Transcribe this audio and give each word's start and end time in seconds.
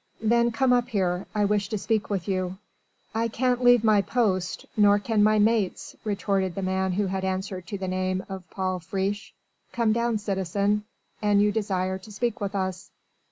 "Then 0.23 0.49
come 0.51 0.73
up 0.73 0.89
here. 0.89 1.27
I 1.35 1.45
wish 1.45 1.69
to 1.69 1.77
speak 1.77 2.09
with 2.09 2.27
you." 2.27 2.57
"I 3.13 3.27
can't 3.27 3.63
leave 3.63 3.83
my 3.83 4.01
post, 4.01 4.65
nor 4.75 4.97
can 4.97 5.21
my 5.21 5.37
mates," 5.37 5.95
retorted 6.03 6.55
the 6.55 6.63
man 6.63 6.93
who 6.93 7.05
had 7.05 7.23
answered 7.23 7.67
to 7.67 7.77
the 7.77 7.87
name 7.87 8.25
of 8.27 8.49
Paul 8.49 8.79
Friche. 8.79 9.31
"Come 9.71 9.93
down, 9.93 10.17
citizen, 10.17 10.85
an 11.21 11.39
you 11.39 11.51
desire 11.51 11.99
to 11.99 12.11
speak 12.11 12.41
with 12.41 12.55
us." 12.55 12.89